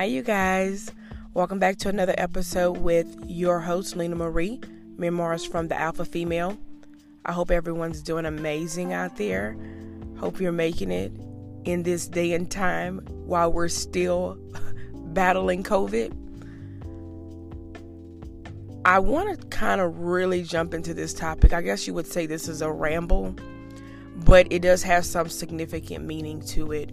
[0.00, 0.90] Hi, you guys.
[1.34, 4.58] Welcome back to another episode with your host, Lena Marie,
[4.96, 6.56] Memoirs from the Alpha Female.
[7.26, 9.58] I hope everyone's doing amazing out there.
[10.18, 11.12] Hope you're making it
[11.66, 14.38] in this day and time while we're still
[14.94, 16.16] battling COVID.
[18.86, 21.52] I want to kind of really jump into this topic.
[21.52, 23.36] I guess you would say this is a ramble,
[24.16, 26.90] but it does have some significant meaning to it.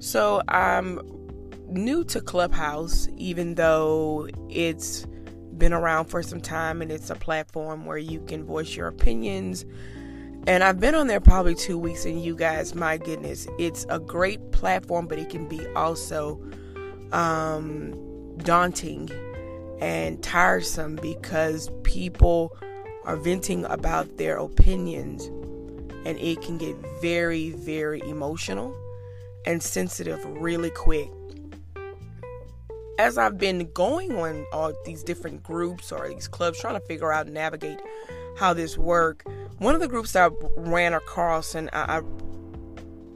[0.00, 1.00] So I'm
[1.76, 5.06] new to Clubhouse, even though it's
[5.58, 9.64] been around for some time and it's a platform where you can voice your opinions.
[10.46, 14.00] And I've been on there probably two weeks, and you guys, my goodness, it's a
[14.00, 16.42] great platform, but it can be also
[17.12, 19.08] um, daunting
[19.80, 22.56] and tiresome because people
[23.04, 25.26] are venting about their opinions,
[26.04, 28.76] and it can get very, very emotional
[29.46, 31.08] and sensitive really quick.
[32.98, 37.12] As I've been going on all these different groups or these clubs, trying to figure
[37.12, 37.80] out and navigate
[38.36, 39.24] how this work,
[39.58, 42.02] one of the groups that I ran across, and I, I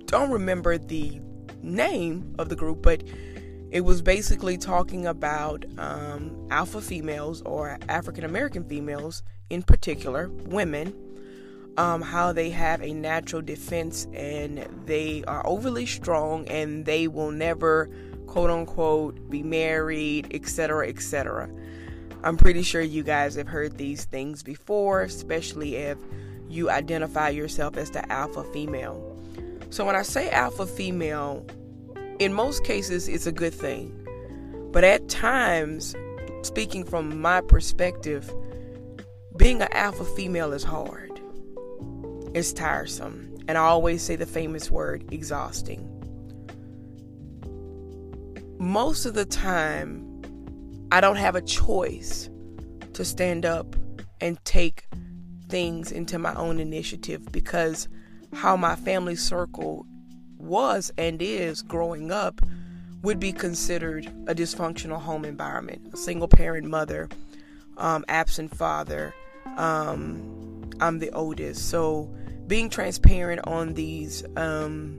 [0.06, 1.20] don't remember the
[1.62, 3.02] name of the group, but
[3.70, 10.94] it was basically talking about um, alpha females or African American females in particular, women,
[11.76, 17.30] um, how they have a natural defense and they are overly strong and they will
[17.30, 17.90] never,
[18.26, 21.48] quote unquote, be married, etc., etc.
[22.22, 25.98] I'm pretty sure you guys have heard these things before, especially if
[26.48, 29.16] you identify yourself as the alpha female.
[29.70, 31.46] So, when I say alpha female,
[32.18, 33.92] in most cases, it's a good thing.
[34.72, 35.94] But at times,
[36.42, 38.32] speaking from my perspective,
[39.36, 41.20] being an alpha female is hard.
[42.34, 43.34] It's tiresome.
[43.48, 45.95] And I always say the famous word exhausting.
[48.58, 50.02] Most of the time,
[50.90, 52.30] I don't have a choice
[52.94, 53.76] to stand up
[54.20, 54.86] and take
[55.48, 57.86] things into my own initiative because
[58.32, 59.86] how my family circle
[60.38, 62.40] was and is growing up
[63.02, 65.92] would be considered a dysfunctional home environment.
[65.92, 67.08] A single parent mother
[67.76, 69.14] um, absent father
[69.58, 71.68] um, i'm the oldest.
[71.68, 72.10] So
[72.46, 74.98] being transparent on these um,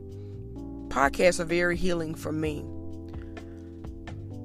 [0.90, 2.64] podcasts are very healing for me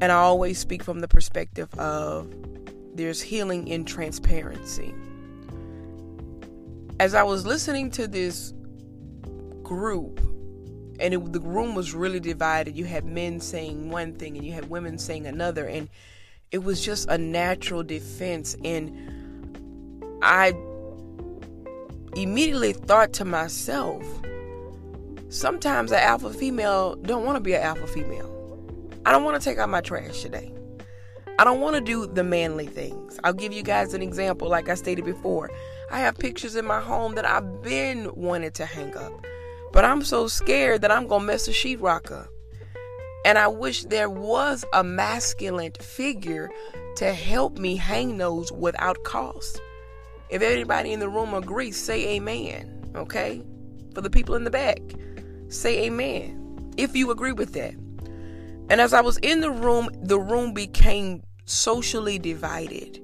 [0.02, 2.34] and i always speak from the perspective of
[2.94, 4.94] there's healing in transparency
[7.00, 8.52] as i was listening to this
[9.62, 10.20] group
[11.02, 12.76] and it, the room was really divided.
[12.76, 15.88] You had men saying one thing and you had women saying another, and
[16.52, 18.56] it was just a natural defense.
[18.64, 20.54] And I
[22.14, 24.04] immediately thought to myself,
[25.28, 28.28] sometimes an alpha female don't want to be an alpha female.
[29.04, 30.52] I don't want to take out my trash today.
[31.38, 33.18] I don't want to do the manly things.
[33.24, 35.50] I'll give you guys an example, like I stated before.
[35.90, 39.26] I have pictures in my home that I've been wanted to hang up.
[39.72, 42.28] But I'm so scared that I'm going to mess the sheetrock up.
[43.24, 46.50] And I wish there was a masculine figure
[46.96, 49.60] to help me hang those without cost.
[50.28, 52.92] If anybody in the room agrees, say amen.
[52.94, 53.42] Okay?
[53.94, 54.78] For the people in the back,
[55.48, 56.72] say amen.
[56.76, 57.74] If you agree with that.
[58.72, 63.02] And as I was in the room, the room became socially divided.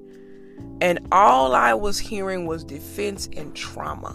[0.81, 4.13] And all I was hearing was defense and trauma.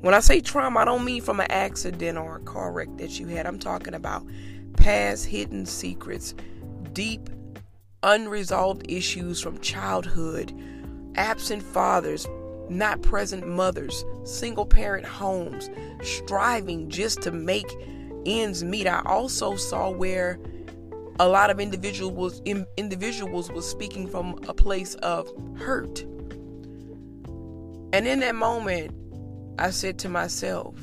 [0.00, 3.20] When I say trauma, I don't mean from an accident or a car wreck that
[3.20, 3.44] you had.
[3.44, 4.24] I'm talking about
[4.78, 6.34] past hidden secrets,
[6.94, 7.28] deep
[8.02, 10.58] unresolved issues from childhood,
[11.14, 12.26] absent fathers,
[12.70, 15.68] not present mothers, single parent homes,
[16.02, 17.70] striving just to make
[18.26, 18.86] ends meet.
[18.86, 20.38] I also saw where
[21.20, 22.40] a lot of individuals
[22.76, 26.00] individuals was speaking from a place of hurt.
[27.92, 28.92] And in that moment,
[29.58, 30.76] I said to myself,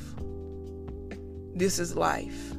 [1.54, 2.52] this is life.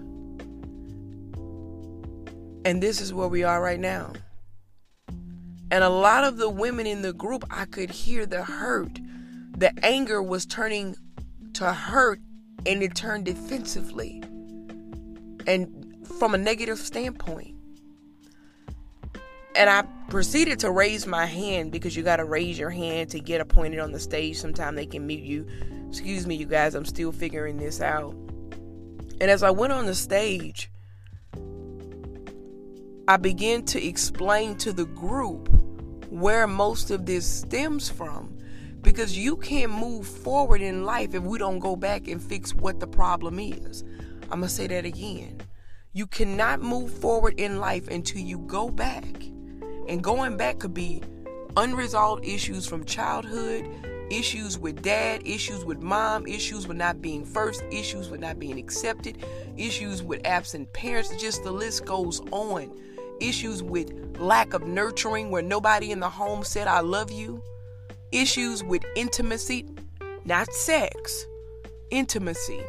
[2.65, 4.13] And this is where we are right now.
[5.69, 8.99] And a lot of the women in the group, I could hear the hurt.
[9.57, 10.95] The anger was turning
[11.53, 12.19] to hurt
[12.65, 14.23] and it turned defensively
[15.47, 17.55] and from a negative standpoint.
[19.55, 23.19] And I proceeded to raise my hand because you got to raise your hand to
[23.19, 24.37] get appointed on the stage.
[24.37, 25.47] Sometimes they can mute you
[25.89, 28.13] Excuse me, you guys, I'm still figuring this out.
[29.19, 30.69] And as I went on the stage,
[33.07, 35.49] I began to explain to the group
[36.09, 38.33] where most of this stems from.
[38.81, 42.79] Because you can't move forward in life if we don't go back and fix what
[42.79, 43.83] the problem is.
[44.29, 45.41] I'm going to say that again.
[45.93, 49.05] You cannot move forward in life until you go back.
[49.87, 51.01] And going back could be
[51.55, 53.65] unresolved issues from childhood,
[54.11, 58.59] issues with dad, issues with mom, issues with not being first, issues with not being
[58.59, 59.23] accepted,
[59.55, 62.69] issues with absent parents, just the list goes on.
[63.19, 67.41] Issues with lack of nurturing where nobody in the home said, I love you.
[68.11, 69.65] Issues with intimacy,
[70.25, 71.25] not sex,
[71.89, 72.61] intimacy.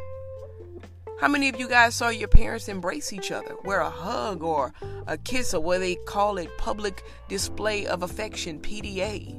[1.20, 4.72] How many of you guys saw your parents embrace each other, where a hug or
[5.08, 9.36] a kiss, or what they call it public display of affection, PDA?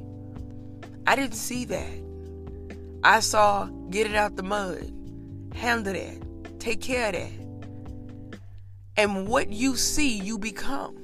[1.06, 2.04] I didn't see that.
[3.02, 4.92] I saw get it out the mud,
[5.54, 8.38] handle that, take care of that.
[8.98, 10.96] And what you see, you become.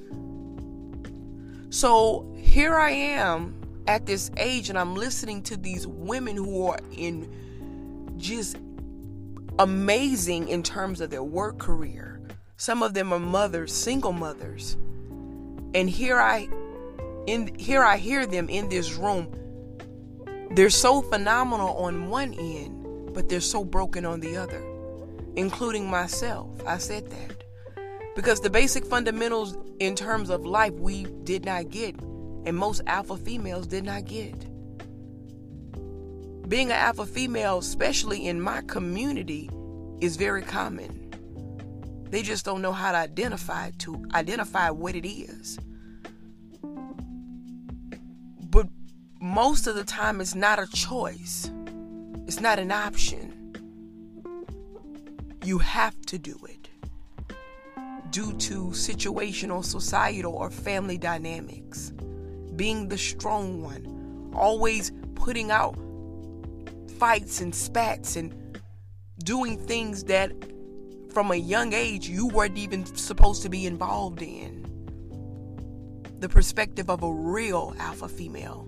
[1.71, 6.77] So here I am at this age, and I'm listening to these women who are
[6.95, 8.57] in just
[9.59, 12.21] amazing in terms of their work career.
[12.57, 14.77] Some of them are mothers, single mothers.
[15.73, 16.47] And here I
[17.27, 19.33] in here I hear them in this room.
[20.51, 24.63] They're so phenomenal on one end, but they're so broken on the other,
[25.35, 26.49] including myself.
[26.65, 27.43] I said that.
[28.15, 31.95] Because the basic fundamentals in terms of life we did not get,
[32.45, 34.33] and most alpha females did not get
[36.47, 39.49] being an alpha female, especially in my community,
[39.99, 41.03] is very common.
[42.09, 45.59] They just don't know how to identify to identify what it is.
[48.49, 48.67] But
[49.19, 51.51] most of the time it's not a choice.
[52.27, 53.33] It's not an option.
[55.43, 56.69] You have to do it
[58.11, 61.91] due to situational, societal, or family dynamics.
[62.55, 65.77] Being the strong one, always putting out
[66.97, 68.33] fights and spats and
[69.23, 70.31] doing things that
[71.13, 74.63] from a young age you weren't even supposed to be involved in.
[76.19, 78.67] The perspective of a real alpha female.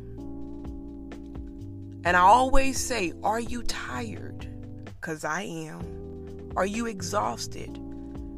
[2.06, 4.48] And I always say, Are you tired?
[4.86, 6.52] Because I am.
[6.56, 7.80] Are you exhausted?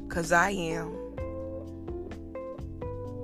[0.08, 0.96] Because I am.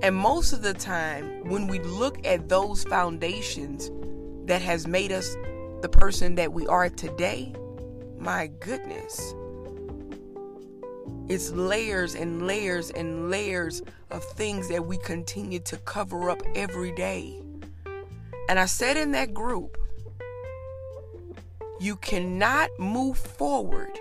[0.04, 3.90] And most of the time, when we look at those foundations
[4.48, 5.36] that has made us
[5.82, 7.54] the person that we are today,
[8.18, 9.34] my goodness.
[11.30, 13.82] It's layers and layers and layers
[14.12, 17.42] of things that we continue to cover up every day.
[18.50, 19.78] And I said in that group,
[21.80, 24.00] you cannot move forward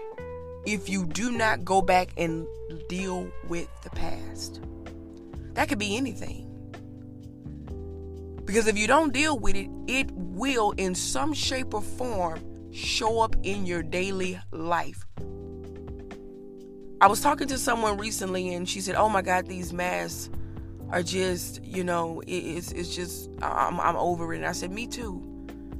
[0.65, 2.47] if you do not go back and
[2.89, 4.61] deal with the past.
[5.55, 6.46] That could be anything.
[8.47, 12.41] Because if you don't deal with it, it will, in some shape or form,
[12.73, 15.05] show up in your daily life.
[17.01, 20.31] I was talking to someone recently and she said, Oh my God, these masks
[20.91, 24.39] are just, you know, it's, it's just, I'm, I'm over it.
[24.39, 25.23] And I said, Me too.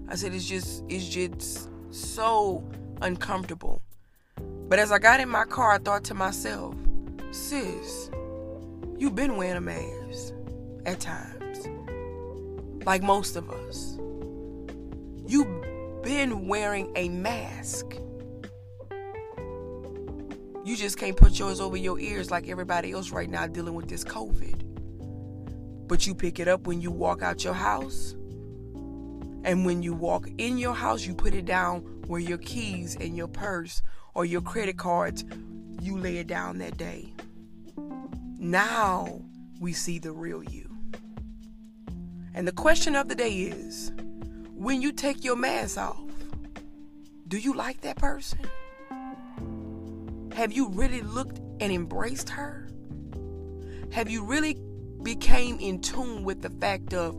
[0.09, 2.69] I said, It's just, it's just so
[3.01, 3.81] uncomfortable.
[4.69, 6.75] But as I got in my car, I thought to myself,
[7.31, 8.11] Sis,
[8.99, 10.35] you've been wearing a mask
[10.85, 11.37] at times
[12.87, 13.99] like most of us.
[15.27, 17.97] You've been wearing a mask.
[20.65, 23.89] You just can't put yours over your ears like everybody else right now dealing with
[23.89, 24.63] this COVID.
[25.89, 28.13] But you pick it up when you walk out your house.
[29.45, 33.17] And when you walk in your house, you put it down where your keys and
[33.17, 33.83] your purse
[34.15, 35.25] or your credit cards,
[35.81, 37.13] you lay it down that day.
[38.39, 39.21] Now
[39.61, 40.66] we see the real you.
[42.37, 43.93] And the question of the day is
[44.55, 46.05] when you take your mask off,
[47.27, 48.41] do you like that person?
[50.35, 52.69] Have you really looked and embraced her?
[53.91, 54.59] Have you really
[55.03, 57.19] became in tune with the fact of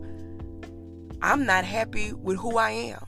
[1.20, 3.04] I'm not happy with who I am?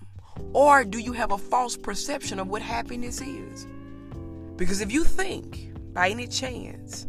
[0.53, 3.69] Or do you have a false perception of what happiness is?
[4.57, 7.07] Because if you think by any chance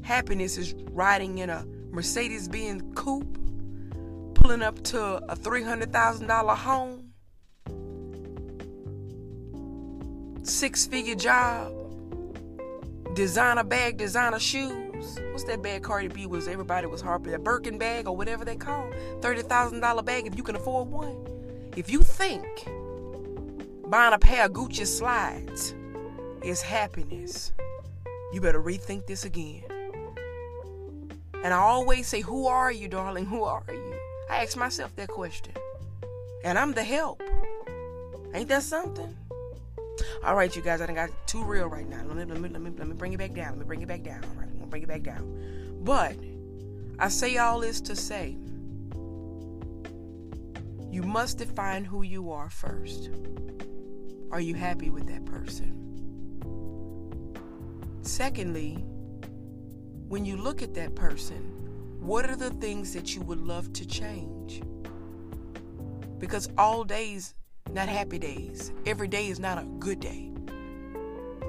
[0.00, 3.36] happiness is riding in a Mercedes Benz coupe
[4.40, 7.12] pulling up to a $300,000 home,
[10.42, 11.72] six figure job,
[13.14, 15.18] designer bag, designer shoes.
[15.30, 16.48] What's that bag Cardi B was?
[16.48, 20.56] Everybody was harping a Birkin bag or whatever they call $30,000 bag if you can
[20.56, 21.26] afford one.
[21.76, 22.64] If you think
[23.90, 25.74] buying a pair of Gucci slides
[26.42, 27.52] is happiness,
[28.32, 29.64] you better rethink this again.
[31.44, 33.26] And I always say, Who are you, darling?
[33.26, 33.89] Who are you?
[34.30, 35.54] I ask myself that question.
[36.44, 37.20] And I'm the help.
[38.32, 39.16] Ain't that something?
[40.24, 42.02] All right, you guys, I got too real right now.
[42.06, 43.50] Let me, let me, let me, let me bring it back down.
[43.50, 44.22] Let me bring it back down.
[44.22, 45.80] All right, I'm gonna bring it back down.
[45.82, 46.14] But
[46.98, 48.36] I say all this to say,
[50.90, 53.10] you must define who you are first.
[54.30, 55.76] Are you happy with that person?
[58.02, 58.74] Secondly,
[60.08, 63.86] when you look at that person, what are the things that you would love to
[63.86, 64.62] change?
[66.18, 67.34] Because all days,
[67.72, 68.72] not happy days.
[68.86, 70.32] Every day is not a good day.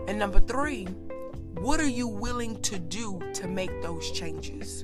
[0.07, 0.85] And number three,
[1.55, 4.83] what are you willing to do to make those changes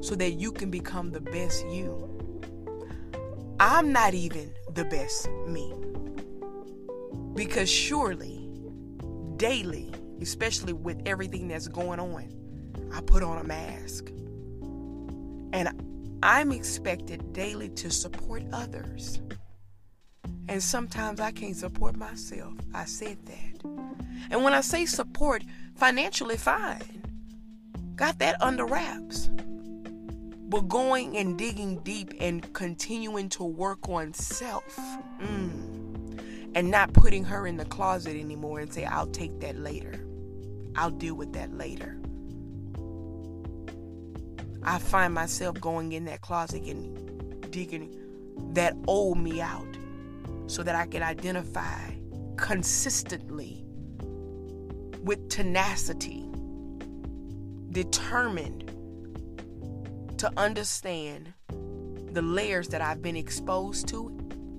[0.00, 2.04] so that you can become the best you?
[3.60, 5.72] I'm not even the best me.
[7.34, 8.48] Because surely,
[9.36, 12.34] daily, especially with everything that's going on,
[12.92, 14.10] I put on a mask.
[16.22, 19.20] I'm expected daily to support others.
[20.48, 22.54] And sometimes I can't support myself.
[22.74, 23.64] I said that.
[24.30, 25.44] And when I say support,
[25.76, 27.02] financially fine.
[27.94, 29.28] Got that under wraps.
[30.48, 34.76] But going and digging deep and continuing to work on self.
[35.20, 36.20] Mm,
[36.54, 40.04] and not putting her in the closet anymore and say, I'll take that later.
[40.74, 41.97] I'll deal with that later.
[44.62, 47.94] I find myself going in that closet and digging
[48.52, 49.66] that old me out
[50.46, 51.92] so that I can identify
[52.36, 53.64] consistently
[55.02, 56.28] with tenacity,
[57.70, 58.72] determined
[60.18, 61.32] to understand
[62.12, 64.08] the layers that I've been exposed to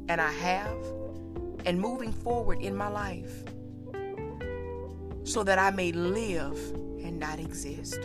[0.08, 0.78] and I have,
[1.66, 3.44] and moving forward in my life
[5.24, 6.58] so that I may live
[7.04, 8.00] and not exist.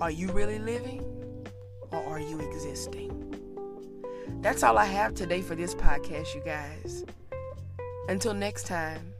[0.00, 1.04] Are you really living
[1.90, 3.34] or are you existing?
[4.40, 7.04] That's all I have today for this podcast, you guys.
[8.08, 9.12] Until next time,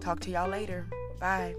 [0.00, 0.88] talk to y'all later.
[1.20, 1.54] Bye.